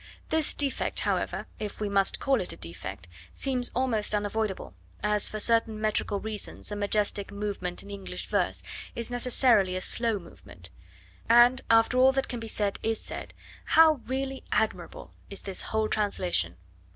This 0.29 0.55
defect, 0.55 1.01
however, 1.01 1.45
if 1.59 1.79
we 1.79 1.87
must 1.87 2.19
call 2.19 2.41
it 2.41 2.51
a 2.51 2.57
defect, 2.57 3.07
seems 3.35 3.69
almost 3.75 4.15
unavoidable, 4.15 4.73
as 5.03 5.29
for 5.29 5.39
certain 5.39 5.79
metrical 5.79 6.19
reasons 6.19 6.71
a 6.71 6.75
majestic 6.75 7.31
movement 7.31 7.83
in 7.83 7.91
English 7.91 8.25
verse 8.25 8.63
is 8.95 9.11
necessarily 9.11 9.75
a 9.75 9.79
slow 9.81 10.17
movement; 10.17 10.71
and, 11.29 11.61
after 11.69 11.99
all 11.99 12.13
that 12.13 12.27
can 12.27 12.39
be 12.39 12.47
said 12.47 12.79
is 12.81 12.99
said, 12.99 13.35
how 13.65 14.01
really 14.05 14.43
admirable 14.51 15.13
is 15.29 15.43
this 15.43 15.61
whole 15.61 15.87
translation! 15.87 16.55